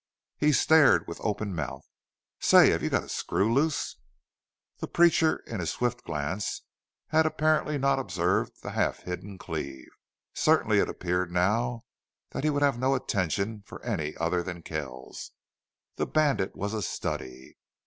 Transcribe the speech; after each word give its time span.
He 0.39 0.51
stared 0.51 1.07
with 1.07 1.21
open 1.21 1.53
mouth. 1.53 1.85
"Say, 2.39 2.71
have 2.71 2.81
you 2.81 2.89
got 2.89 3.03
a 3.03 3.07
screw 3.07 3.53
loose?" 3.53 3.97
The 4.79 4.87
preacher, 4.87 5.43
in 5.45 5.59
his 5.59 5.69
swift 5.69 6.03
glance, 6.05 6.63
had 7.09 7.27
apparently 7.27 7.77
not 7.77 7.99
observed 7.99 8.63
the 8.63 8.71
half 8.71 9.01
hidden 9.03 9.37
Cleve. 9.37 9.89
Certainly 10.33 10.79
it 10.79 10.89
appeared 10.89 11.31
now 11.31 11.83
that 12.31 12.43
he 12.43 12.49
would 12.49 12.63
have 12.63 12.79
no 12.79 12.95
attention 12.95 13.61
for 13.63 13.79
any 13.85 14.17
other 14.17 14.41
than 14.41 14.63
Kells. 14.63 15.33
The 15.97 16.07
bandit 16.07 16.55
was 16.55 16.73
a 16.73 16.81
study. 16.81 17.59